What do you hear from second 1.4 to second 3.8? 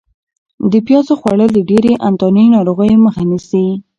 د ډېرو انتاني ناروغیو مخه نیسي.